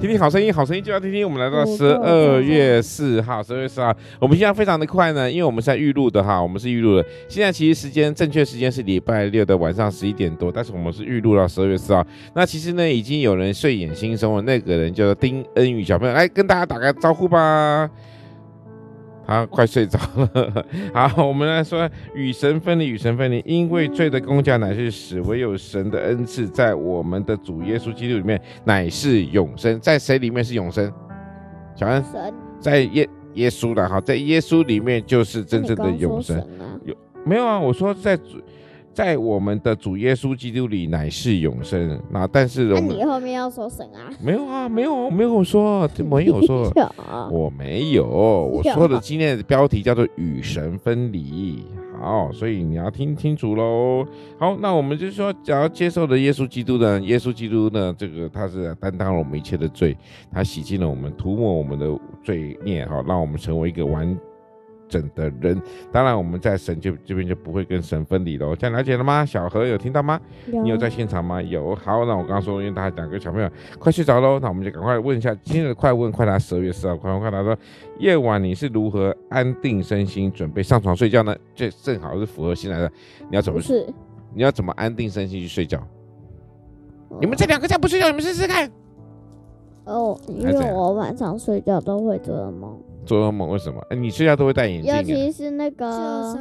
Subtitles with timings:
[0.00, 1.26] 听听好声音，好声音就要听听。
[1.26, 7.04] 我们来到十二月四号，十二月四号，我们现在非常的快呢，因为我们是在预录的哈，我们是预录的。
[7.28, 12.06] 现在其实时间正确时间是礼拜六的晚上十一点多，但是我们是预录到十二月四号。
[12.32, 17.90] 那其实呢，已经有人睡眼惺忪了，那个人叫做丁恩宇小朋友，来跟大家打个招呼吧。
[19.28, 20.66] 他快睡着了。
[20.94, 29.78] 好，我们来说与神分离，与神分离，因为罪的工价乃是死，唯有神的恩赐在我们的主耶稣基督里面乃是永生。
[29.80, 30.90] 在谁里面是永生？
[31.76, 32.02] 小安，
[32.58, 36.42] 在耶耶稣的哈，在耶稣里面就是真正的永生。
[36.86, 37.60] 有没有啊？
[37.60, 38.40] 我说在主。
[38.98, 42.02] 在我们的主耶稣基督里乃是永生。
[42.10, 44.10] 那但是我们，那你后面要说神啊？
[44.20, 46.68] 没有啊，没有，没有说， 没有说，
[47.30, 48.04] 我没有。
[48.04, 51.62] 我说的今天的标题叫做与神分离。
[52.00, 54.04] 好，所以你要听清楚喽。
[54.36, 59.96] 好，那我们就是说，只要接受的耶稣基督呢，耶稣基督呢，这个他是担当了我们一切的罪，
[60.32, 61.86] 他洗净了我们，涂抹我们的
[62.24, 64.18] 罪孽，好，让我们成为一个完。
[64.88, 65.60] 整的人，
[65.92, 68.56] 当然我们在神就这边就不会跟神分离喽。
[68.56, 69.24] 这样了解了吗？
[69.24, 70.20] 小何有听到吗？
[70.50, 71.40] 有你有在现场吗？
[71.42, 71.74] 有。
[71.74, 76.38] 好，那我刚刚说，因为大家两个小朋友快睡着喽，那我们就赶快问一下今日的快问快答。
[76.38, 77.56] 十二月四号快问快答说，
[77.98, 81.36] 夜晚你是如何安定身心，准备上床睡觉呢？
[81.54, 82.90] 这正好是符合现在的，
[83.28, 83.60] 你要怎么？
[83.60, 83.86] 是。
[84.34, 85.78] 你要怎么安定身心去睡觉？
[87.08, 88.70] 哦、你们这两个再不睡觉，你们试试看。
[89.84, 92.78] 哦，因为我晚上睡觉都会做噩梦。
[93.08, 93.80] 做噩梦为什么？
[93.88, 94.98] 哎，你睡觉都会戴眼镜啊？
[94.98, 96.36] 尤其是那个，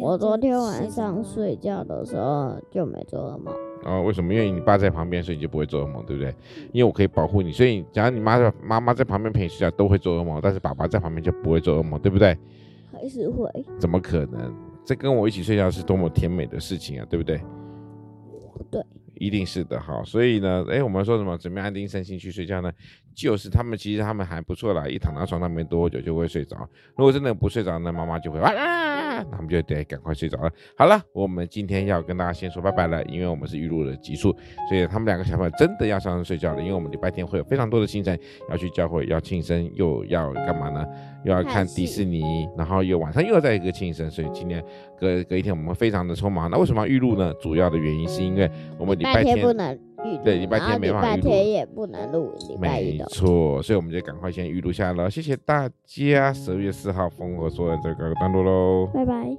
[0.00, 3.52] 我昨天晚上睡觉的时候就没做噩梦。
[3.84, 4.32] 哦，为什么？
[4.32, 6.32] 因为你爸在旁边，所以你就不会做噩梦，对不对？
[6.72, 12.38] 因为我可以保护你，所以只要你妈在妈妈在旁边陪你睡觉，都会做噩梦，但是爸爸在旁边就不会做噩梦，对不对？
[12.92, 13.50] 还是会？
[13.80, 14.54] 怎么可能？
[14.84, 17.40] 这跟我一起睡觉是多么甜美的事情啊，对不对？
[18.70, 18.80] 对。
[19.16, 21.36] 一定是的，哈，所以呢，哎，我们说什么？
[21.38, 22.72] 怎么样安定身心去睡觉呢？
[23.14, 26.68] 就是他们其实他们还不错啦，一躺到床上没多久就会睡着。
[26.96, 30.50] 如果真的不睡着，那妈妈就会啊啊啊，那我们就得赶快睡着了。
[30.76, 34.34] 好了，我们今天要跟大家先说拜拜了，因为我们是预录的集数，
[34.68, 36.60] 所以他们两个小朋友真的要上床睡觉了。
[36.62, 38.16] 因为我们礼拜天会有非常多的行程，
[38.50, 40.84] 要去教会，要庆生，又要干嘛呢？
[41.24, 44.62] 又要看迪士尼，然后又晚上又要在一个庆生，所以今天
[44.98, 46.50] 隔隔一天我们非常的匆忙。
[46.50, 47.32] 那为什么要预录呢？
[47.40, 49.93] 主要的原因是因为我们礼拜天不能。
[50.24, 53.04] 对，礼拜天没办法录，礼拜天也不能录，礼拜一的。
[53.04, 55.10] 没错，所以我们就赶快先预录下来了。
[55.10, 59.36] 谢谢大家，十二月四号风和说》的这个段落喽，拜拜。